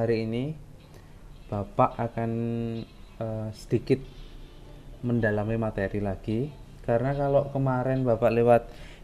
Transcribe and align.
hari 0.00 0.24
ini 0.24 0.56
Bapak 1.52 2.00
akan 2.00 2.30
uh, 3.20 3.48
sedikit 3.52 4.00
mendalami 5.04 5.60
materi 5.60 6.00
lagi 6.00 6.48
karena 6.88 7.12
kalau 7.12 7.52
kemarin 7.52 8.00
Bapak 8.08 8.32
lewat 8.32 8.62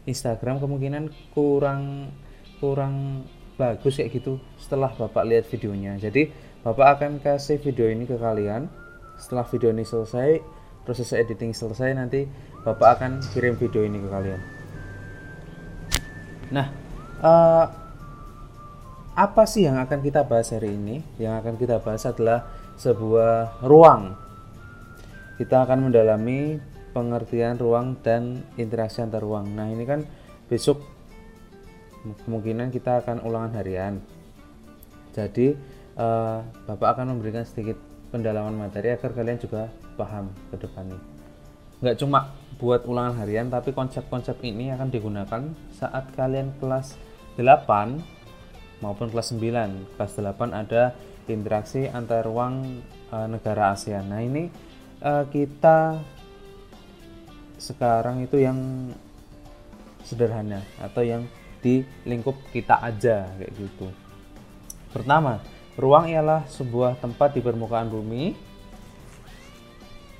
Instagram 0.09 0.57
kemungkinan 0.57 1.13
kurang 1.37 2.09
kurang 2.57 3.27
bagus 3.61 4.01
kayak 4.01 4.17
gitu 4.17 4.41
setelah 4.57 4.89
Bapak 4.97 5.21
lihat 5.27 5.45
videonya. 5.53 6.01
Jadi 6.01 6.33
Bapak 6.65 6.97
akan 6.97 7.21
kasih 7.21 7.61
video 7.61 7.85
ini 7.85 8.09
ke 8.09 8.17
kalian. 8.17 8.65
Setelah 9.17 9.45
video 9.49 9.69
ini 9.73 9.85
selesai, 9.85 10.41
proses 10.85 11.13
editing 11.13 11.53
selesai 11.53 11.93
nanti 11.93 12.25
Bapak 12.65 12.97
akan 12.97 13.21
kirim 13.35 13.53
video 13.59 13.85
ini 13.85 14.01
ke 14.01 14.09
kalian. 14.09 14.41
Nah, 16.47 16.67
uh, 17.21 17.86
apa 19.17 19.49
sih 19.49 19.65
yang 19.65 19.81
akan 19.81 20.05
kita 20.05 20.29
bahas 20.29 20.53
hari 20.53 20.77
ini? 20.77 21.01
Yang 21.17 21.33
akan 21.41 21.53
kita 21.57 21.81
bahas 21.81 22.05
adalah 22.05 22.45
sebuah 22.77 23.65
ruang. 23.65 24.13
Kita 25.41 25.65
akan 25.65 25.89
mendalami 25.89 26.61
pengertian 26.93 27.57
ruang 27.57 27.97
dan 28.05 28.45
interaksi 28.61 29.01
antar 29.01 29.25
ruang. 29.25 29.49
Nah, 29.57 29.73
ini 29.73 29.89
kan 29.89 30.05
besok 30.45 30.85
kemungkinan 32.29 32.69
kita 32.69 33.01
akan 33.01 33.25
ulangan 33.25 33.57
harian. 33.57 33.97
Jadi, 35.17 35.57
uh, 35.97 36.45
Bapak 36.69 37.01
akan 37.01 37.17
memberikan 37.17 37.41
sedikit 37.41 37.81
pendalaman 38.13 38.53
materi 38.53 38.93
agar 38.93 39.17
kalian 39.17 39.41
juga 39.41 39.73
paham 39.97 40.29
ke 40.53 40.61
depannya. 40.61 41.01
Nggak 41.81 41.97
cuma 42.05 42.37
buat 42.61 42.85
ulangan 42.85 43.17
harian, 43.17 43.49
tapi 43.49 43.73
konsep-konsep 43.73 44.37
ini 44.45 44.69
akan 44.73 44.93
digunakan 44.93 45.41
saat 45.73 46.05
kalian 46.13 46.53
kelas 46.61 46.97
8 47.37 48.16
maupun 48.79 49.09
kelas 49.09 49.33
9. 49.33 49.97
Kelas 49.97 50.11
8 50.17 50.53
ada 50.53 50.95
interaksi 51.27 51.89
antar 51.89 52.23
ruang 52.23 52.81
e, 53.11 53.17
negara 53.27 53.75
ASEAN. 53.75 54.07
Nah, 54.07 54.21
ini 54.23 54.47
e, 55.01 55.11
kita 55.33 55.99
sekarang 57.57 58.23
itu 58.23 58.37
yang 58.37 58.89
sederhana 60.05 60.61
atau 60.79 61.03
yang 61.03 61.25
di 61.59 61.83
lingkup 62.05 62.37
kita 62.53 62.79
aja 62.79 63.27
kayak 63.35 63.53
gitu. 63.57 63.89
Pertama, 64.93 65.41
ruang 65.75 66.07
ialah 66.07 66.45
sebuah 66.47 67.01
tempat 67.01 67.35
di 67.35 67.41
permukaan 67.43 67.91
bumi 67.91 68.47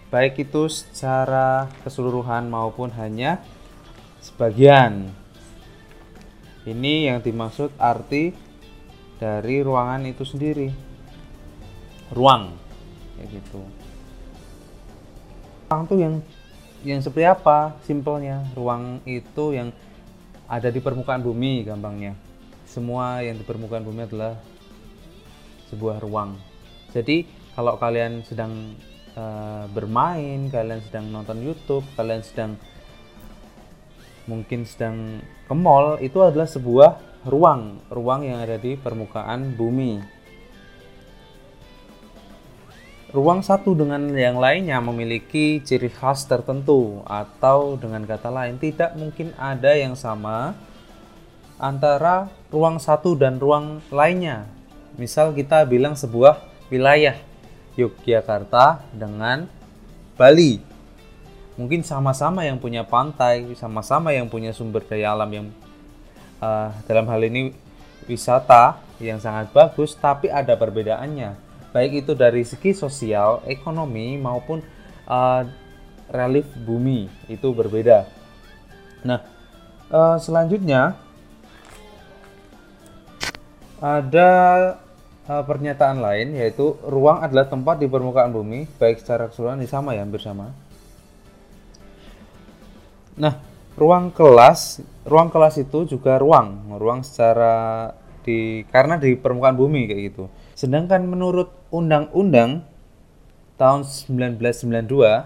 baik 0.08 0.40
itu 0.48 0.72
secara 0.72 1.68
keseluruhan 1.84 2.48
maupun 2.48 2.92
hanya 2.96 3.44
sebagian. 4.24 5.12
Ini 6.68 7.12
yang 7.12 7.20
dimaksud 7.24 7.76
arti 7.80 8.36
dari 9.18 9.62
ruangan 9.66 10.06
itu 10.06 10.24
sendiri. 10.24 10.70
Ruang. 12.14 12.54
Kayak 13.18 13.28
gitu. 13.42 13.62
Ruang 15.68 15.82
tuh 15.90 15.98
yang 16.00 16.16
yang 16.86 17.02
seperti 17.02 17.26
apa 17.26 17.76
simpelnya? 17.84 18.46
Ruang 18.54 19.02
itu 19.04 19.54
yang 19.54 19.74
ada 20.48 20.72
di 20.72 20.80
permukaan 20.80 21.26
bumi 21.26 21.68
gampangnya. 21.68 22.16
Semua 22.64 23.20
yang 23.26 23.36
di 23.36 23.44
permukaan 23.44 23.84
bumi 23.84 24.08
adalah 24.08 24.38
sebuah 25.68 26.00
ruang. 26.00 26.40
Jadi 26.96 27.28
kalau 27.58 27.76
kalian 27.76 28.24
sedang 28.24 28.78
uh, 29.18 29.66
bermain 29.74 30.48
kalian 30.48 30.80
sedang 30.86 31.10
nonton 31.12 31.42
YouTube 31.44 31.84
kalian 31.98 32.24
sedang 32.24 32.56
mungkin 34.28 34.68
sedang 34.68 35.24
ke 35.48 35.56
mall 35.56 35.98
itu 36.04 36.20
adalah 36.20 36.46
sebuah 36.46 37.24
ruang, 37.26 37.80
ruang 37.88 38.28
yang 38.28 38.44
ada 38.44 38.60
di 38.60 38.76
permukaan 38.76 39.56
bumi. 39.56 40.04
Ruang 43.16 43.40
satu 43.40 43.72
dengan 43.72 44.12
yang 44.12 44.36
lainnya 44.36 44.84
memiliki 44.84 45.64
ciri 45.64 45.88
khas 45.88 46.28
tertentu 46.28 47.02
atau 47.08 47.80
dengan 47.80 48.04
kata 48.04 48.28
lain 48.28 48.60
tidak 48.60 49.00
mungkin 49.00 49.32
ada 49.40 49.72
yang 49.80 49.96
sama 49.96 50.60
antara 51.56 52.28
ruang 52.52 52.84
satu 52.84 53.16
dan 53.16 53.40
ruang 53.40 53.80
lainnya. 53.96 54.46
Misal 55.00 55.32
kita 55.32 55.64
bilang 55.64 55.96
sebuah 55.96 56.44
wilayah 56.68 57.16
Yogyakarta 57.80 58.84
dengan 58.92 59.48
Bali. 60.20 60.77
Mungkin 61.58 61.82
sama-sama 61.82 62.46
yang 62.46 62.62
punya 62.62 62.86
pantai, 62.86 63.58
sama-sama 63.58 64.14
yang 64.14 64.30
punya 64.30 64.54
sumber 64.54 64.86
daya 64.86 65.18
alam 65.18 65.30
yang 65.34 65.48
uh, 66.38 66.70
dalam 66.86 67.10
hal 67.10 67.18
ini 67.26 67.50
wisata 68.06 68.78
yang 69.02 69.18
sangat 69.18 69.50
bagus, 69.50 69.98
tapi 69.98 70.30
ada 70.30 70.54
perbedaannya, 70.54 71.34
baik 71.74 72.06
itu 72.06 72.14
dari 72.14 72.46
segi 72.46 72.78
sosial, 72.78 73.42
ekonomi 73.50 74.22
maupun 74.22 74.62
uh, 75.10 75.42
relief 76.14 76.46
bumi 76.62 77.10
itu 77.26 77.50
berbeda. 77.50 78.06
Nah, 79.02 79.26
uh, 79.90 80.22
selanjutnya 80.22 80.94
ada 83.82 84.30
uh, 85.26 85.44
pernyataan 85.46 86.02
lain 86.02 86.38
yaitu 86.38 86.78
ruang 86.86 87.22
adalah 87.22 87.46
tempat 87.50 87.78
di 87.78 87.86
permukaan 87.90 88.34
bumi 88.34 88.66
baik 88.82 89.02
secara 89.02 89.30
keseluruhan 89.30 89.62
sama 89.70 89.94
ya 89.94 90.06
hampir 90.06 90.22
sama. 90.22 90.67
Nah, 93.18 93.42
ruang 93.74 94.14
kelas 94.14 94.82
ruang 95.08 95.30
kelas 95.34 95.58
itu 95.62 95.88
juga 95.88 96.20
ruang 96.20 96.78
ruang 96.78 97.02
secara 97.06 97.90
di 98.28 98.68
karena 98.68 99.00
di 99.00 99.16
permukaan 99.16 99.56
bumi 99.56 99.88
kayak 99.88 100.02
gitu. 100.12 100.30
Sedangkan 100.58 101.06
menurut 101.08 101.50
undang-undang 101.74 102.62
tahun 103.58 103.82
1992 103.88 105.26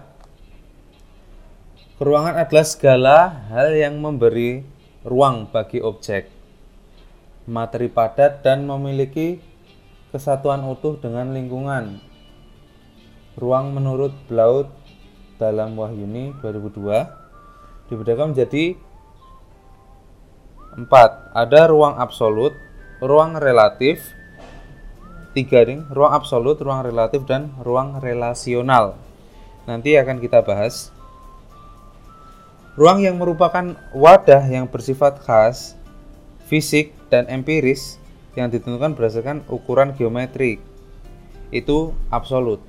keruangan 2.00 2.34
adalah 2.40 2.66
segala 2.66 3.16
hal 3.52 3.76
yang 3.76 4.00
memberi 4.00 4.64
ruang 5.04 5.50
bagi 5.50 5.82
objek 5.82 6.30
materi 7.44 7.90
padat 7.90 8.46
dan 8.46 8.62
memiliki 8.64 9.42
kesatuan 10.14 10.62
utuh 10.62 10.94
dengan 10.96 11.34
lingkungan. 11.34 11.98
Ruang 13.34 13.72
menurut 13.74 14.12
Blaut 14.28 14.68
dalam 15.40 15.74
Wahyuni 15.74 16.36
2002 16.38 17.21
dibedakan 17.92 18.32
menjadi 18.32 18.80
empat. 20.80 21.36
Ada 21.36 21.68
ruang 21.68 22.00
absolut 22.00 22.56
ruang 23.04 23.36
relatif 23.36 24.00
tiga 25.36 25.64
ring 25.64 25.84
ruang 25.92 26.12
absolut 26.12 26.56
ruang 26.60 26.80
relatif 26.80 27.28
dan 27.28 27.52
ruang 27.60 28.00
relasional. 28.00 28.96
Nanti 29.68 29.94
akan 30.00 30.16
kita 30.18 30.40
bahas. 30.40 30.88
Ruang 32.72 33.04
yang 33.04 33.20
merupakan 33.20 33.76
wadah 33.92 34.48
yang 34.48 34.64
bersifat 34.64 35.20
khas 35.20 35.76
fisik 36.48 36.96
dan 37.12 37.28
empiris 37.28 38.00
yang 38.32 38.48
ditentukan 38.48 38.96
berdasarkan 38.96 39.44
ukuran 39.52 39.92
geometrik 39.92 40.56
itu 41.52 41.92
absolut. 42.08 42.64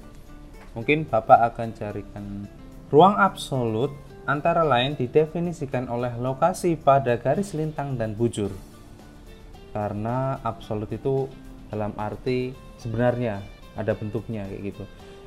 Mungkin 0.76 1.08
Bapak 1.08 1.56
akan 1.56 1.72
carikan. 1.72 2.26
Ruang 2.92 3.16
absolut 3.16 3.96
antara 4.24 4.64
lain 4.64 4.96
didefinisikan 4.96 5.92
oleh 5.92 6.16
lokasi 6.16 6.80
pada 6.80 7.20
garis 7.20 7.52
lintang 7.52 8.00
dan 8.00 8.16
bujur. 8.16 8.52
Karena 9.76 10.40
absolut 10.46 10.88
itu 10.94 11.28
dalam 11.74 11.92
arti 11.98 12.54
sebenarnya 12.80 13.42
ada 13.74 13.98
bentuknya 13.98 14.46
kayak 14.48 14.64
gitu. 14.74 14.84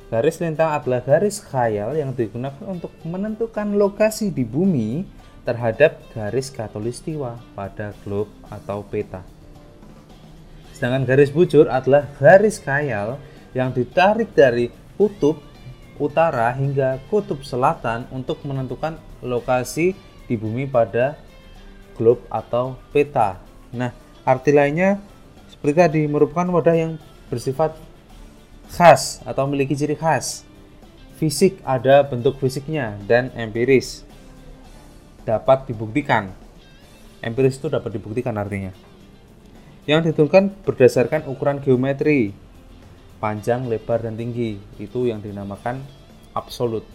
Garis 0.07 0.39
lintang 0.39 0.71
adalah 0.71 1.03
garis 1.03 1.43
khayal 1.43 1.91
yang 1.99 2.15
digunakan 2.15 2.63
untuk 2.63 2.95
menentukan 3.03 3.75
lokasi 3.75 4.31
di 4.31 4.47
bumi 4.47 5.03
terhadap 5.43 5.99
garis 6.15 6.47
katulistiwa 6.47 7.35
pada 7.51 7.91
globe 8.07 8.31
atau 8.47 8.87
peta. 8.87 9.19
Sedangkan 10.71 11.03
garis 11.03 11.27
bujur 11.27 11.67
adalah 11.67 12.07
garis 12.15 12.55
khayal 12.63 13.19
yang 13.51 13.75
ditarik 13.75 14.31
dari 14.31 14.71
kutub 14.95 15.43
utara 15.97 16.49
hingga 16.53 17.01
kutub 17.11 17.41
selatan 17.41 18.05
untuk 18.13 18.41
menentukan 18.45 18.97
lokasi 19.21 19.97
di 20.27 20.35
bumi 20.35 20.69
pada 20.69 21.17
globe 21.97 22.21
atau 22.29 22.77
peta. 22.93 23.41
Nah, 23.73 23.91
arti 24.23 24.53
lainnya 24.53 25.01
seperti 25.49 25.73
tadi 25.75 26.01
merupakan 26.05 26.45
wadah 26.53 26.75
yang 26.77 26.91
bersifat 27.27 27.75
khas 28.71 29.23
atau 29.25 29.49
memiliki 29.49 29.73
ciri 29.73 29.97
khas. 29.97 30.45
Fisik 31.17 31.57
ada 31.65 32.05
bentuk 32.05 32.37
fisiknya 32.37 32.93
dan 33.09 33.33
empiris 33.33 34.05
dapat 35.25 35.65
dibuktikan. 35.65 36.29
Empiris 37.19 37.57
itu 37.57 37.67
dapat 37.67 37.97
dibuktikan 37.97 38.37
artinya. 38.37 38.69
Yang 39.89 40.13
ditentukan 40.13 40.53
berdasarkan 40.61 41.25
ukuran 41.25 41.57
geometri, 41.63 42.37
panjang, 43.17 43.65
lebar, 43.69 44.01
dan 44.05 44.15
tinggi. 44.17 44.57
Itu 44.81 45.05
yang 45.09 45.21
dinamakan 45.21 45.81
absolut. 46.37 46.85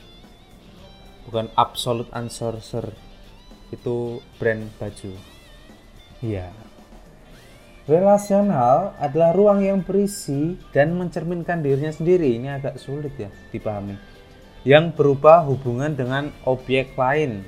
Bukan 1.26 1.50
absolut 1.54 2.10
answer 2.10 2.58
Itu 3.70 4.20
brand 4.36 4.68
baju. 4.76 5.12
Iya. 6.22 6.50
Relasional 7.82 8.94
adalah 9.02 9.34
ruang 9.34 9.58
yang 9.58 9.82
berisi 9.82 10.54
dan 10.70 10.94
mencerminkan 10.94 11.66
dirinya 11.66 11.90
sendiri. 11.90 12.38
Ini 12.38 12.62
agak 12.62 12.78
sulit 12.78 13.18
ya 13.18 13.26
dipahami. 13.50 13.98
Yang 14.62 14.94
berupa 14.94 15.42
hubungan 15.42 15.90
dengan 15.90 16.30
objek 16.46 16.94
lain 16.94 17.42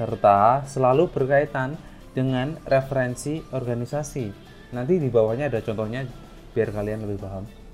serta 0.00 0.64
selalu 0.64 1.12
berkaitan 1.12 1.76
dengan 2.16 2.56
referensi 2.64 3.44
organisasi. 3.52 4.32
Nanti 4.72 4.96
di 4.96 5.12
bawahnya 5.12 5.52
ada 5.52 5.60
contohnya 5.60 6.08
biar 6.56 6.72
kalian 6.72 7.04
lebih 7.04 7.20
paham. 7.20 7.67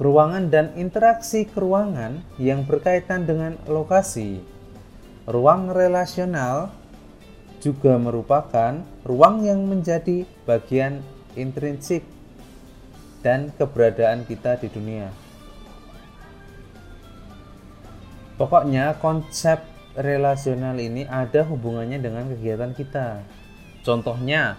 Keruangan 0.00 0.48
dan 0.48 0.72
interaksi 0.80 1.44
keruangan 1.44 2.24
yang 2.40 2.64
berkaitan 2.64 3.28
dengan 3.28 3.60
lokasi. 3.68 4.40
Ruang 5.28 5.68
relasional 5.76 6.72
juga 7.60 8.00
merupakan 8.00 8.80
ruang 9.04 9.44
yang 9.44 9.60
menjadi 9.68 10.24
bagian 10.48 11.04
intrinsik 11.36 12.00
dan 13.20 13.52
keberadaan 13.60 14.24
kita 14.24 14.56
di 14.56 14.72
dunia. 14.72 15.12
Pokoknya 18.40 18.96
konsep 19.04 19.60
relasional 20.00 20.80
ini 20.80 21.04
ada 21.04 21.44
hubungannya 21.44 22.00
dengan 22.00 22.24
kegiatan 22.32 22.72
kita. 22.72 23.20
Contohnya, 23.84 24.56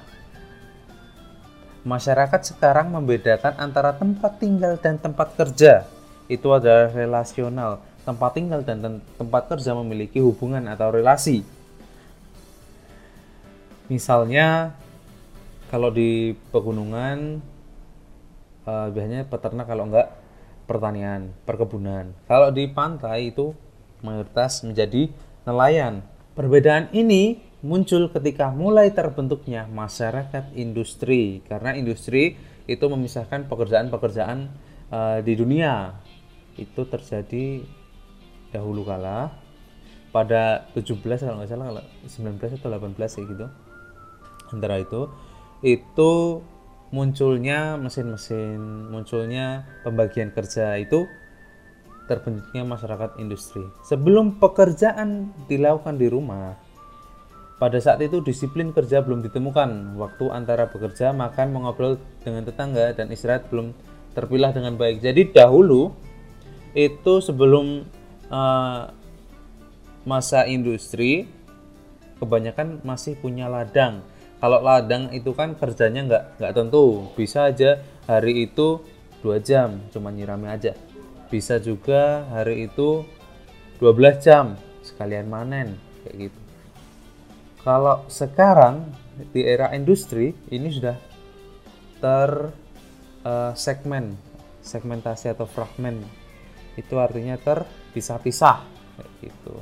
masyarakat 1.81 2.41
sekarang 2.53 2.93
membedakan 2.93 3.57
antara 3.57 3.93
tempat 3.95 4.37
tinggal 4.37 4.77
dan 4.77 5.01
tempat 5.01 5.33
kerja. 5.33 5.85
Itu 6.29 6.53
adalah 6.53 6.93
relasional. 6.93 7.81
Tempat 8.01 8.31
tinggal 8.33 8.61
dan 8.65 9.01
tempat 9.17 9.45
kerja 9.49 9.77
memiliki 9.77 10.17
hubungan 10.17 10.65
atau 10.69 10.89
relasi. 10.89 11.45
Misalnya 13.91 14.73
kalau 15.69 15.91
di 15.91 16.33
pegunungan 16.49 17.43
uh, 18.65 18.87
biasanya 18.89 19.27
peternak 19.27 19.67
kalau 19.67 19.85
enggak 19.91 20.07
pertanian, 20.65 21.35
perkebunan. 21.43 22.15
Kalau 22.25 22.49
di 22.49 22.65
pantai 22.71 23.35
itu 23.35 23.51
mayoritas 23.99 24.63
menjadi 24.63 25.11
nelayan. 25.43 26.01
Perbedaan 26.31 26.87
ini 26.95 27.43
muncul 27.61 28.09
ketika 28.09 28.49
mulai 28.49 28.89
terbentuknya 28.89 29.69
masyarakat 29.69 30.53
industri 30.57 31.45
karena 31.45 31.77
industri 31.77 32.37
itu 32.65 32.85
memisahkan 32.85 33.45
pekerjaan-pekerjaan 33.49 34.49
uh, 34.89 35.19
di 35.21 35.33
dunia. 35.37 35.97
Itu 36.57 36.85
terjadi 36.89 37.63
dahulu 38.51 38.83
kala 38.83 39.31
pada 40.11 40.67
17 40.75 40.99
kalau 40.99 41.39
nggak 41.39 41.49
salah 41.49 41.65
kalau 41.71 41.83
19 42.03 42.59
atau 42.59 42.67
18 42.67 42.99
kayak 42.99 43.27
gitu 43.31 43.47
antara 44.51 44.83
itu 44.83 45.07
itu 45.63 46.43
munculnya 46.91 47.79
mesin-mesin, 47.79 48.91
munculnya 48.91 49.63
pembagian 49.87 50.35
kerja 50.35 50.75
itu 50.75 51.07
terbentuknya 52.11 52.67
masyarakat 52.67 53.15
industri. 53.23 53.63
Sebelum 53.87 54.43
pekerjaan 54.43 55.31
dilakukan 55.47 55.95
di 55.95 56.11
rumah, 56.11 56.59
pada 57.61 57.77
saat 57.77 58.01
itu 58.01 58.25
disiplin 58.25 58.73
kerja 58.73 59.05
belum 59.05 59.21
ditemukan. 59.21 59.93
Waktu 60.01 60.33
antara 60.33 60.65
bekerja, 60.65 61.13
makan, 61.13 61.53
mengobrol 61.53 62.01
dengan 62.25 62.41
tetangga 62.41 62.97
dan 62.97 63.13
istirahat 63.13 63.45
belum 63.53 63.77
terpilah 64.17 64.49
dengan 64.49 64.73
baik. 64.81 64.97
Jadi 65.05 65.29
dahulu 65.29 65.93
itu 66.73 67.21
sebelum 67.21 67.85
uh, 68.33 68.89
masa 70.09 70.49
industri, 70.49 71.29
kebanyakan 72.17 72.81
masih 72.81 73.13
punya 73.21 73.45
ladang 73.45 74.01
kalau 74.41 74.57
ladang 74.57 75.13
itu 75.13 75.37
kan 75.37 75.53
kerjanya 75.53 76.01
nggak 76.09 76.23
nggak 76.41 76.53
tentu 76.57 77.13
bisa 77.13 77.53
aja 77.53 77.77
hari 78.09 78.49
itu 78.49 78.81
dua 79.21 79.37
jam 79.37 79.77
cuma 79.93 80.09
nyirami 80.09 80.49
aja 80.49 80.73
bisa 81.29 81.61
juga 81.61 82.25
hari 82.33 82.65
itu 82.67 83.05
12 83.77 84.19
jam 84.19 84.57
sekalian 84.81 85.29
manen 85.29 85.77
kayak 86.03 86.27
gitu 86.27 86.40
kalau 87.61 88.05
sekarang 88.09 88.89
di 89.31 89.45
era 89.45 89.69
industri 89.77 90.33
ini 90.49 90.69
sudah 90.73 90.97
ter 92.01 92.31
uh, 93.21 93.53
segmen 93.53 94.17
segmentasi 94.61 95.33
atau 95.33 95.45
fragmen 95.45 96.01
itu 96.77 96.95
artinya 96.97 97.37
terpisah-pisah 97.37 98.65
gitu 99.21 99.55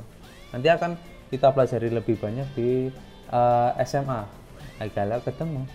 nanti 0.52 0.68
akan 0.68 0.96
kita 1.30 1.52
pelajari 1.54 1.88
lebih 1.92 2.18
banyak 2.18 2.48
di 2.58 2.90
uh, 3.30 3.72
eh, 3.78 3.86
SMA 3.86 4.40
Agala 4.80 5.20
ketemu. 5.20 5.68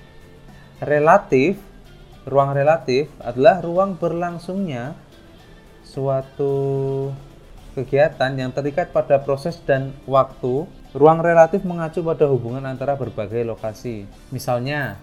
Relatif, 0.81 1.61
ruang 2.25 2.57
relatif 2.57 3.05
adalah 3.21 3.61
ruang 3.61 3.93
berlangsungnya 4.01 4.97
suatu 5.85 7.13
kegiatan 7.77 8.33
yang 8.33 8.49
terikat 8.49 8.89
pada 8.89 9.21
proses 9.21 9.61
dan 9.61 9.93
waktu. 10.09 10.65
Ruang 10.95 11.19
relatif 11.19 11.67
mengacu 11.67 11.99
pada 11.99 12.23
hubungan 12.31 12.63
antara 12.63 12.95
berbagai 12.95 13.43
lokasi. 13.43 14.07
Misalnya, 14.31 14.95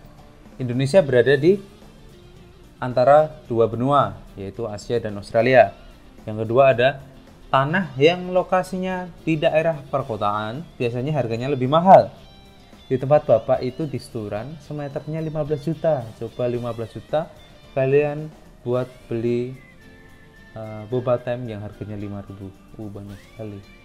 Indonesia 0.57 1.05
berada 1.05 1.37
di 1.37 1.61
antara 2.81 3.29
dua 3.45 3.69
benua, 3.69 4.17
yaitu 4.33 4.65
Asia 4.65 4.97
dan 4.97 5.21
Australia. 5.21 5.77
Yang 6.25 6.49
kedua 6.49 6.73
ada 6.73 7.05
tanah 7.53 7.93
yang 8.01 8.33
lokasinya 8.33 9.13
di 9.21 9.37
daerah 9.37 9.77
perkotaan, 9.93 10.65
biasanya 10.81 11.13
harganya 11.13 11.53
lebih 11.53 11.69
mahal 11.69 12.09
di 12.93 13.01
tempat 13.01 13.25
bapak 13.25 13.65
itu 13.65 13.89
di 13.89 13.97
Sturan 13.97 14.61
semeternya 14.61 15.25
15 15.25 15.65
juta 15.65 16.05
coba 16.21 16.45
15 16.45 16.93
juta 17.01 17.25
kalian 17.73 18.29
buat 18.61 18.85
beli 19.09 19.57
uh, 20.53 20.85
boba 20.93 21.17
tem 21.17 21.41
yang 21.49 21.65
harganya 21.65 21.97
5000 21.97 22.37
uh 22.77 22.89
banyak 22.93 23.17
sekali 23.33 23.82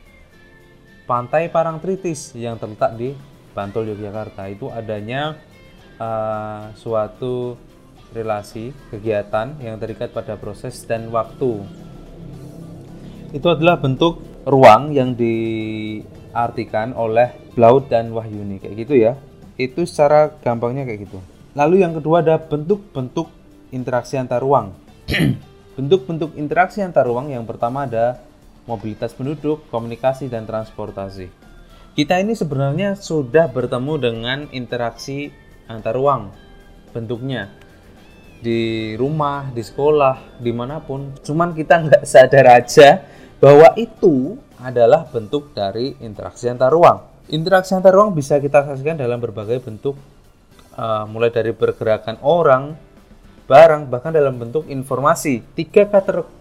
pantai 1.07 1.47
Parangtritis 1.47 2.35
yang 2.35 2.59
terletak 2.59 2.99
di 2.99 3.15
Bantul 3.55 3.89
Yogyakarta 3.95 4.51
itu 4.51 4.69
adanya 4.69 5.39
uh, 5.97 6.69
suatu 6.77 7.57
relasi 8.11 8.75
kegiatan 8.91 9.55
yang 9.63 9.79
terikat 9.81 10.13
pada 10.13 10.37
proses 10.37 10.83
dan 10.85 11.09
waktu 11.09 11.63
itu 13.33 13.47
adalah 13.47 13.79
bentuk 13.79 14.23
ruang 14.47 14.95
yang 14.95 15.15
diartikan 15.15 16.95
oleh 16.95 17.35
Blaut 17.51 17.89
dan 17.91 18.13
Wahyuni 18.13 18.61
kayak 18.61 18.75
gitu 18.87 18.93
ya. 18.95 19.19
Itu 19.57 19.83
secara 19.89 20.31
gampangnya 20.39 20.85
kayak 20.85 21.09
gitu. 21.09 21.19
Lalu 21.57 21.81
yang 21.81 21.97
kedua 21.97 22.21
ada 22.21 22.37
bentuk-bentuk 22.37 23.27
interaksi 23.73 24.15
antar 24.15 24.39
ruang. 24.39 24.71
Bentuk-bentuk 25.77 26.37
interaksi 26.37 26.85
antar 26.85 27.09
ruang 27.09 27.33
yang 27.33 27.43
pertama 27.43 27.89
ada 27.89 28.21
mobilitas 28.67 29.15
penduduk, 29.15 29.65
komunikasi 29.71 30.27
dan 30.27 30.43
transportasi. 30.45 31.31
Kita 31.97 32.21
ini 32.21 32.37
sebenarnya 32.37 32.93
sudah 32.93 33.49
bertemu 33.49 33.93
dengan 33.97 34.39
interaksi 34.53 35.33
antar 35.65 35.97
ruang 35.97 36.29
bentuknya 36.93 37.49
di 38.37 38.93
rumah, 38.93 39.49
di 39.49 39.65
sekolah, 39.65 40.37
di 40.37 40.53
mana 40.53 40.77
pun. 40.77 41.17
Cuman 41.25 41.57
kita 41.57 41.81
nggak 41.89 42.03
sadar 42.05 42.45
aja 42.53 43.01
bahwa 43.41 43.73
itu 43.73 44.37
adalah 44.61 45.09
bentuk 45.09 45.57
dari 45.57 45.97
interaksi 46.01 46.45
antar 46.45 46.69
ruang. 46.69 47.01
Interaksi 47.33 47.73
antar 47.73 47.97
ruang 47.97 48.13
bisa 48.13 48.37
kita 48.37 48.61
saksikan 48.61 48.97
dalam 48.97 49.17
berbagai 49.17 49.57
bentuk, 49.61 49.97
uh, 50.77 51.03
mulai 51.09 51.33
dari 51.33 51.49
pergerakan 51.49 52.21
orang, 52.21 52.77
barang, 53.49 53.89
bahkan 53.89 54.13
dalam 54.13 54.37
bentuk 54.37 54.69
informasi. 54.69 55.41
Tiga 55.57 55.89
kategori 55.89 56.36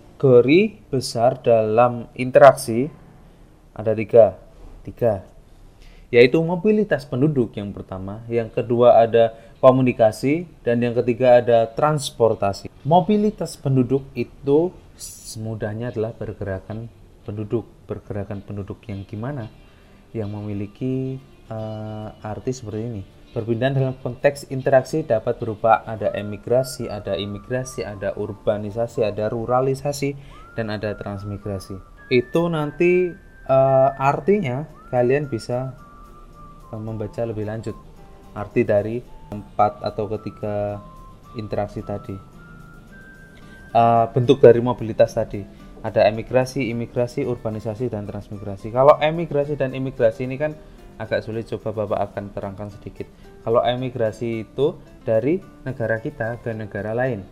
besar 0.88 1.40
dalam 1.44 2.08
interaksi 2.16 2.88
ada 3.76 3.92
tiga, 3.92 4.40
tiga, 4.82 5.24
yaitu 6.08 6.40
mobilitas 6.40 7.04
penduduk 7.04 7.52
yang 7.56 7.70
pertama, 7.76 8.24
yang 8.26 8.48
kedua 8.48 9.04
ada 9.04 9.36
komunikasi, 9.60 10.48
dan 10.64 10.80
yang 10.80 10.96
ketiga 10.96 11.44
ada 11.44 11.68
transportasi. 11.68 12.72
Mobilitas 12.86 13.56
penduduk 13.60 14.04
itu 14.16 14.72
semudahnya 14.96 15.92
adalah 15.92 16.16
pergerakan 16.16 16.88
penduduk, 17.28 17.68
pergerakan 17.84 18.40
penduduk 18.40 18.80
yang 18.88 19.04
gimana? 19.04 19.52
yang 20.16 20.32
memiliki 20.32 21.20
uh, 21.52 22.08
arti 22.24 22.50
seperti 22.56 22.82
ini. 22.88 23.02
Perpindahan 23.36 23.76
dalam 23.76 23.96
konteks 24.00 24.48
interaksi 24.48 25.04
dapat 25.04 25.36
berupa 25.36 25.84
ada 25.84 26.08
emigrasi, 26.16 26.88
ada 26.88 27.20
imigrasi, 27.20 27.84
ada 27.84 28.16
urbanisasi, 28.16 29.04
ada 29.04 29.28
ruralisasi, 29.28 30.16
dan 30.56 30.72
ada 30.72 30.96
transmigrasi. 30.96 31.76
Itu 32.08 32.48
nanti 32.48 33.12
uh, 33.44 33.90
artinya 33.92 34.64
kalian 34.88 35.28
bisa 35.28 35.76
uh, 36.72 36.80
membaca 36.80 37.28
lebih 37.28 37.44
lanjut 37.44 37.76
arti 38.32 38.64
dari 38.64 39.04
empat 39.28 39.84
atau 39.84 40.08
ketiga 40.16 40.80
interaksi 41.36 41.84
tadi. 41.84 42.16
Uh, 43.76 44.08
bentuk 44.16 44.40
dari 44.40 44.64
mobilitas 44.64 45.12
tadi 45.12 45.44
ada 45.84 46.08
emigrasi, 46.08 46.72
imigrasi, 46.72 47.28
urbanisasi 47.28 47.92
dan 47.92 48.08
transmigrasi. 48.08 48.72
Kalau 48.72 48.96
emigrasi 48.96 49.60
dan 49.60 49.76
imigrasi 49.76 50.24
ini 50.24 50.40
kan 50.40 50.56
agak 50.96 51.24
sulit 51.24 51.44
coba 51.48 51.84
Bapak 51.84 52.12
akan 52.12 52.24
terangkan 52.32 52.68
sedikit. 52.72 53.08
Kalau 53.44 53.62
emigrasi 53.62 54.48
itu 54.48 54.76
dari 55.04 55.38
negara 55.62 56.00
kita 56.02 56.40
ke 56.42 56.50
negara 56.56 56.96
lain. 56.96 57.22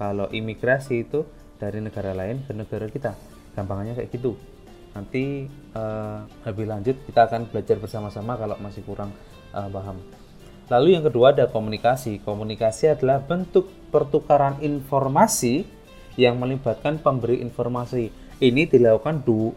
Kalau 0.00 0.26
imigrasi 0.32 1.06
itu 1.06 1.22
dari 1.60 1.78
negara 1.78 2.10
lain 2.16 2.42
ke 2.42 2.52
negara 2.56 2.90
kita. 2.90 3.14
Gampangnya 3.54 3.94
kayak 3.94 4.10
gitu. 4.10 4.34
Nanti 4.92 5.46
uh, 5.76 6.26
lebih 6.48 6.66
lanjut 6.66 6.96
kita 7.06 7.30
akan 7.30 7.48
belajar 7.48 7.76
bersama-sama 7.78 8.34
kalau 8.34 8.56
masih 8.58 8.82
kurang 8.82 9.14
uh, 9.54 9.68
paham. 9.70 10.02
Lalu 10.72 10.98
yang 10.98 11.04
kedua 11.04 11.36
ada 11.36 11.46
komunikasi. 11.46 12.24
Komunikasi 12.24 12.96
adalah 12.96 13.20
bentuk 13.20 13.68
pertukaran 13.92 14.58
informasi 14.64 15.68
yang 16.16 16.40
melibatkan 16.40 17.00
pemberi 17.00 17.40
informasi. 17.44 18.08
Ini 18.42 18.66
dilakukan 18.66 19.22
du 19.22 19.54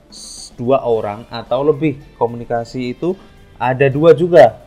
dua 0.54 0.86
orang 0.86 1.26
atau 1.34 1.66
lebih. 1.66 1.98
Komunikasi 2.20 2.94
itu 2.94 3.18
ada 3.56 3.88
dua 3.88 4.12
juga. 4.12 4.66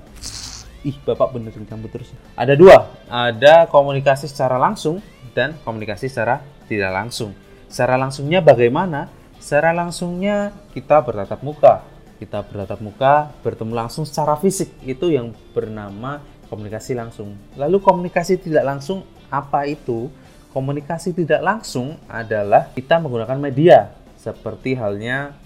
Ih, 0.86 0.94
Bapak 1.02 1.34
bener 1.34 1.52
campur 1.66 1.90
terus. 1.90 2.14
Ada 2.38 2.54
dua. 2.54 2.88
Ada 3.10 3.66
komunikasi 3.68 4.30
secara 4.30 4.56
langsung 4.56 5.02
dan 5.34 5.58
komunikasi 5.66 6.08
secara 6.08 6.40
tidak 6.70 6.94
langsung. 6.94 7.34
Secara 7.68 8.00
langsungnya 8.00 8.40
bagaimana? 8.40 9.10
Secara 9.42 9.74
langsungnya 9.74 10.54
kita 10.72 11.02
bertatap 11.04 11.40
muka. 11.44 11.84
Kita 12.18 12.42
bertatap 12.42 12.80
muka, 12.82 13.30
bertemu 13.46 13.72
langsung 13.74 14.02
secara 14.02 14.34
fisik. 14.40 14.74
Itu 14.82 15.12
yang 15.12 15.30
bernama 15.54 16.18
komunikasi 16.48 16.96
langsung. 16.96 17.36
Lalu 17.54 17.78
komunikasi 17.78 18.40
tidak 18.40 18.64
langsung 18.66 19.04
apa 19.28 19.68
itu? 19.68 20.08
Komunikasi 20.50 21.12
tidak 21.12 21.44
langsung 21.44 22.00
adalah 22.08 22.72
kita 22.72 22.98
menggunakan 22.98 23.38
media 23.38 23.92
seperti 24.18 24.74
halnya 24.74 25.36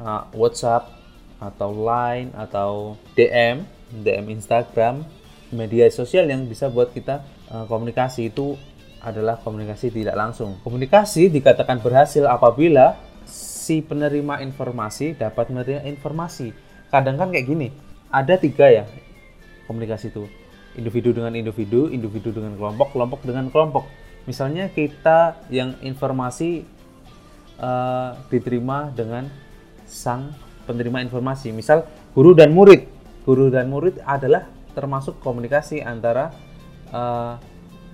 uh, 0.00 0.26
WhatsApp 0.34 0.95
atau 1.36 1.70
Line 1.72 2.32
atau 2.32 2.96
DM, 3.12 3.64
DM 3.92 4.24
Instagram, 4.32 5.04
media 5.52 5.86
sosial 5.92 6.26
yang 6.26 6.48
bisa 6.48 6.72
buat 6.72 6.90
kita 6.90 7.22
uh, 7.52 7.64
komunikasi 7.68 8.32
itu 8.32 8.56
adalah 9.04 9.38
komunikasi 9.38 9.92
tidak 9.92 10.16
langsung. 10.18 10.58
Komunikasi 10.64 11.30
dikatakan 11.30 11.78
berhasil 11.78 12.26
apabila 12.26 12.98
si 13.28 13.82
penerima 13.84 14.42
informasi 14.42 15.14
dapat 15.14 15.52
menerima 15.52 15.86
informasi. 15.86 16.50
Kadang 16.90 17.18
kan 17.18 17.30
kayak 17.30 17.46
gini, 17.46 17.68
ada 18.10 18.34
tiga 18.38 18.66
ya 18.70 18.86
komunikasi 19.66 20.14
itu 20.14 20.24
individu 20.78 21.10
dengan 21.10 21.34
individu, 21.34 21.90
individu 21.90 22.30
dengan 22.30 22.54
kelompok, 22.54 22.94
kelompok 22.94 23.20
dengan 23.26 23.50
kelompok. 23.50 23.84
Misalnya 24.28 24.70
kita 24.70 25.38
yang 25.50 25.78
informasi 25.82 26.66
uh, 27.58 28.14
diterima 28.28 28.90
dengan 28.92 29.30
sang 29.86 30.34
penerima 30.66 31.00
informasi, 31.06 31.54
misal 31.54 31.86
guru 32.12 32.34
dan 32.34 32.52
murid. 32.52 32.84
Guru 33.22 33.50
dan 33.50 33.70
murid 33.70 34.02
adalah 34.02 34.46
termasuk 34.74 35.18
komunikasi 35.22 35.80
antara 35.82 36.34
uh, 36.92 37.38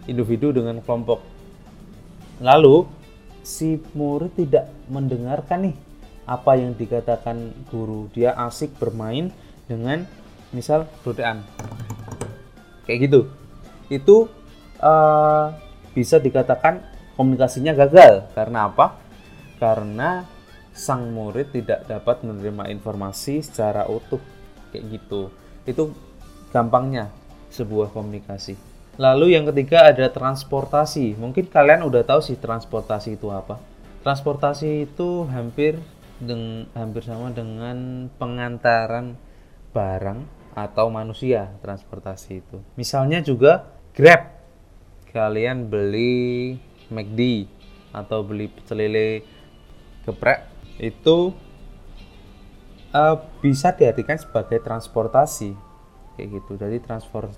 individu 0.09 0.51
dengan 0.51 0.81
kelompok. 0.83 1.23
Lalu 2.43 2.89
si 3.45 3.79
murid 3.95 4.35
tidak 4.35 4.73
mendengarkan 4.91 5.71
nih 5.71 5.77
apa 6.27 6.59
yang 6.59 6.75
dikatakan 6.75 7.53
guru. 7.71 8.11
Dia 8.17 8.35
asik 8.35 8.77
bermain 8.81 9.31
dengan 9.71 10.05
misal 10.53 10.85
rodean 11.01 11.41
kayak 12.85 13.09
gitu 13.09 13.21
itu 13.89 14.29
uh, 14.81 15.53
bisa 15.97 16.21
dikatakan 16.21 16.85
komunikasinya 17.17 17.73
gagal 17.73 18.29
karena 18.37 18.69
apa 18.69 19.01
karena 19.57 20.29
sang 20.73 21.13
murid 21.13 21.53
tidak 21.53 21.85
dapat 21.85 22.25
menerima 22.25 22.73
informasi 22.73 23.45
secara 23.45 23.85
utuh 23.89 24.21
kayak 24.73 24.99
gitu. 24.99 25.29
Itu 25.69 25.93
gampangnya 26.51 27.13
sebuah 27.53 27.93
komunikasi. 27.93 28.57
Lalu 29.01 29.37
yang 29.37 29.49
ketiga 29.49 29.89
ada 29.89 30.09
transportasi. 30.13 31.17
Mungkin 31.17 31.49
kalian 31.49 31.85
udah 31.85 32.05
tahu 32.05 32.21
sih 32.21 32.37
transportasi 32.37 33.17
itu 33.17 33.33
apa. 33.33 33.57
Transportasi 34.05 34.89
itu 34.91 35.25
hampir 35.33 35.81
deng 36.21 36.69
hampir 36.77 37.03
sama 37.03 37.33
dengan 37.33 38.09
pengantaran 38.21 39.17
barang 39.73 40.21
atau 40.53 40.93
manusia 40.93 41.57
transportasi 41.65 42.31
itu. 42.45 42.61
Misalnya 42.77 43.25
juga 43.25 43.65
Grab. 43.93 44.41
Kalian 45.13 45.69
beli 45.69 46.57
McD 46.89 47.45
atau 47.93 48.25
beli 48.25 48.49
pecel 48.49 48.81
lele 48.81 49.09
geprek 50.09 50.49
itu 50.83 51.31
uh, 52.91 53.17
bisa 53.39 53.71
diartikan 53.71 54.19
sebagai 54.19 54.59
transportasi 54.59 55.55
kayak 56.19 56.29
gitu. 56.43 56.59
Jadi 56.59 56.83
transport 56.83 57.31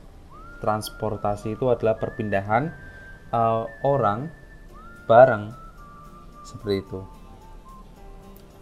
transportasi 0.65 1.61
itu 1.61 1.69
adalah 1.69 2.01
perpindahan 2.01 2.73
uh, 3.29 3.69
orang 3.85 4.33
barang 5.05 5.53
seperti 6.49 6.81
itu. 6.81 7.01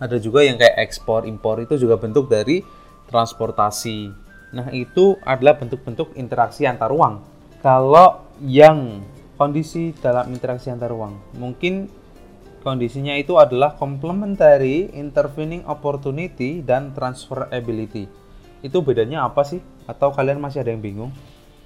Ada 0.03 0.19
juga 0.19 0.43
yang 0.43 0.59
kayak 0.59 0.83
ekspor 0.83 1.31
impor 1.31 1.63
itu 1.63 1.79
juga 1.79 1.95
bentuk 1.95 2.27
dari 2.27 2.67
transportasi 3.07 4.23
Nah, 4.53 4.69
itu 4.69 5.17
adalah 5.25 5.57
bentuk-bentuk 5.57 6.13
interaksi 6.21 6.69
antar 6.69 6.93
ruang. 6.93 7.25
Kalau 7.65 8.21
yang 8.45 9.01
kondisi 9.41 9.97
dalam 9.97 10.29
interaksi 10.29 10.69
antar 10.69 10.93
ruang, 10.93 11.17
mungkin 11.41 11.89
kondisinya 12.63 13.19
itu 13.19 13.37
adalah 13.37 13.75
complementary, 13.75 14.89
intervening 14.95 15.67
opportunity, 15.67 16.63
dan 16.63 16.95
transferability. 16.95 18.07
Itu 18.63 18.87
bedanya 18.87 19.27
apa 19.27 19.43
sih? 19.43 19.59
Atau 19.91 20.15
kalian 20.15 20.39
masih 20.39 20.63
ada 20.63 20.71
yang 20.71 20.81
bingung? 20.81 21.11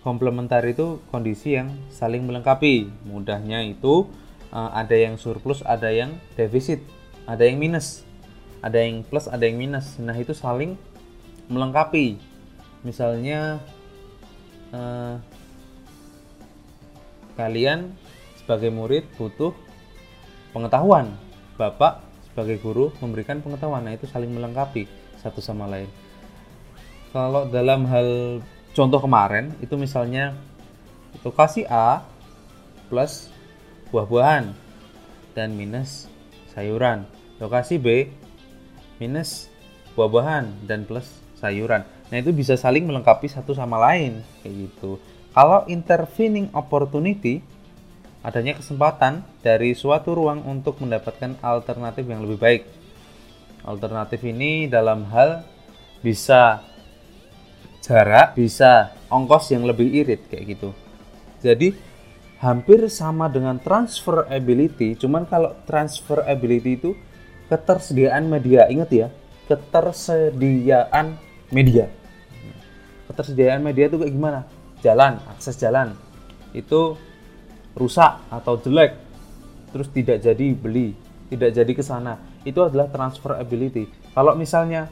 Komplementari 0.01 0.73
itu 0.73 1.05
kondisi 1.13 1.55
yang 1.55 1.71
saling 1.93 2.25
melengkapi. 2.25 2.89
Mudahnya 3.05 3.61
itu 3.63 4.09
eh, 4.51 4.71
ada 4.73 4.97
yang 4.97 5.21
surplus, 5.21 5.61
ada 5.63 5.93
yang 5.93 6.17
defisit, 6.35 6.81
ada 7.29 7.45
yang 7.45 7.61
minus, 7.61 8.03
ada 8.65 8.81
yang 8.81 9.05
plus, 9.05 9.29
ada 9.29 9.45
yang 9.45 9.61
minus. 9.61 10.01
Nah, 10.01 10.17
itu 10.17 10.33
saling 10.33 10.81
melengkapi 11.47 12.19
misalnya 12.83 13.59
uh, 14.71 15.19
kalian 17.35 17.95
sebagai 18.39 18.71
murid 18.71 19.05
butuh 19.19 19.53
pengetahuan. 20.57 21.13
Bapak 21.61 22.01
sebagai 22.33 22.57
guru 22.65 22.89
memberikan 23.05 23.45
pengetahuan 23.45 23.85
nah 23.85 23.93
itu 23.93 24.09
saling 24.09 24.33
melengkapi 24.33 24.89
satu 25.21 25.45
sama 25.45 25.69
lain. 25.69 25.89
Kalau 27.13 27.45
dalam 27.49 27.85
hal 27.85 28.41
contoh 28.73 29.01
kemarin 29.05 29.53
itu 29.61 29.77
misalnya 29.77 30.33
lokasi 31.21 31.69
A 31.69 32.05
plus 32.89 33.29
buah-buahan 33.93 34.57
dan 35.37 35.53
minus 35.53 36.09
sayuran. 36.57 37.05
Lokasi 37.37 37.77
B 37.77 38.09
minus 38.97 39.53
buah-buahan 39.93 40.65
dan 40.65 40.89
plus 40.89 41.09
sayuran. 41.37 41.85
Nah, 42.09 42.17
itu 42.23 42.31
bisa 42.33 42.55
saling 42.57 42.87
melengkapi 42.87 43.29
satu 43.29 43.53
sama 43.53 43.77
lain 43.81 44.25
kayak 44.41 44.55
gitu. 44.71 44.97
Kalau 45.37 45.69
intervening 45.69 46.49
opportunity 46.57 47.45
adanya 48.27 48.59
kesempatan 48.59 49.23
dari 49.39 49.71
suatu 49.79 50.19
ruang 50.19 50.43
untuk 50.43 50.83
mendapatkan 50.83 51.39
alternatif 51.47 52.03
yang 52.11 52.27
lebih 52.27 52.43
baik. 52.43 52.63
Alternatif 53.63 54.19
ini 54.27 54.67
dalam 54.67 55.07
hal 55.15 55.47
bisa 56.03 56.59
jarak, 57.87 58.35
bisa 58.35 58.91
ongkos 59.07 59.55
yang 59.55 59.63
lebih 59.63 59.87
irit 59.87 60.27
kayak 60.27 60.59
gitu. 60.59 60.75
Jadi 61.39 61.71
hampir 62.43 62.83
sama 62.91 63.31
dengan 63.31 63.63
transferability, 63.63 64.99
cuman 64.99 65.23
kalau 65.31 65.55
transferability 65.63 66.83
itu 66.83 66.91
ketersediaan 67.47 68.27
media. 68.27 68.67
Ingat 68.67 68.91
ya, 68.91 69.09
ketersediaan 69.47 71.15
media. 71.55 71.87
Ketersediaan 73.07 73.63
media 73.63 73.87
itu 73.87 74.03
kayak 74.03 74.15
gimana? 74.19 74.41
Jalan, 74.83 75.23
akses 75.31 75.55
jalan 75.55 75.95
itu 76.51 76.99
rusak 77.77 78.25
atau 78.33 78.57
jelek, 78.57 78.97
terus 79.71 79.93
tidak 79.93 80.25
jadi 80.25 80.47
beli, 80.57 80.97
tidak 81.29 81.53
jadi 81.53 81.73
ke 81.77 81.85
sana. 81.85 82.17
Itu 82.43 82.65
adalah 82.65 82.89
transferability. 82.89 83.93
Kalau 84.17 84.33
misalnya 84.33 84.89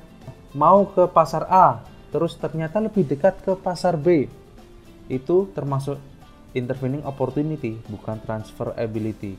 mau 0.53 0.85
ke 0.87 1.09
pasar 1.09 1.49
A, 1.49 1.81
terus 2.13 2.37
ternyata 2.37 2.79
lebih 2.79 3.09
dekat 3.09 3.41
ke 3.41 3.57
pasar 3.57 3.97
B, 3.97 4.29
itu 5.09 5.49
termasuk 5.57 5.97
intervening 6.53 7.03
opportunity, 7.09 7.81
bukan 7.91 8.21
transferability. 8.23 9.35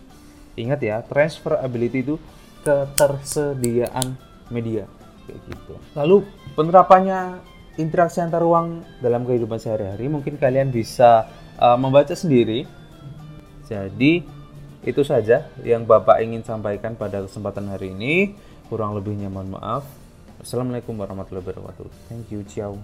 Ingat 0.57 0.79
ya, 0.81 0.99
transferability 1.05 2.01
itu 2.01 2.15
ketersediaan 2.65 4.17
media 4.49 4.89
kayak 5.25 5.39
gitu. 5.49 5.73
Lalu 5.97 6.25
penerapannya 6.53 7.39
interaksi 7.75 8.21
antar 8.23 8.41
ruang 8.41 8.81
dalam 9.03 9.27
kehidupan 9.27 9.59
sehari-hari 9.59 10.07
mungkin 10.07 10.39
kalian 10.39 10.71
bisa 10.71 11.29
uh, 11.59 11.77
membaca 11.77 12.13
sendiri. 12.13 12.65
Jadi 13.65 14.25
itu 14.85 15.01
saja 15.01 15.49
yang 15.65 15.83
Bapak 15.83 16.21
ingin 16.21 16.45
sampaikan 16.45 16.93
pada 16.93 17.25
kesempatan 17.25 17.69
hari 17.73 17.91
ini. 17.91 18.37
Kurang 18.69 18.93
lebihnya 18.97 19.29
mohon 19.29 19.57
maaf. 19.57 19.85
Assalamualaikum 20.41 20.93
warahmatullahi 20.97 21.41
wabarakatuh. 21.41 21.89
Thank 22.09 22.29
you, 22.33 22.45
ciao. 22.45 22.77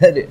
Aduh. 0.00 0.28